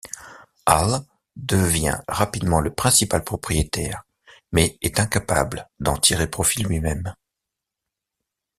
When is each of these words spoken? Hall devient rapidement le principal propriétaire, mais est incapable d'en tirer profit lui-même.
Hall 0.65 1.01
devient 1.35 1.99
rapidement 2.07 2.59
le 2.59 2.73
principal 2.73 3.23
propriétaire, 3.23 4.03
mais 4.51 4.79
est 4.81 4.99
incapable 4.99 5.69
d'en 5.79 5.95
tirer 5.95 6.25
profit 6.27 6.63
lui-même. 6.63 7.13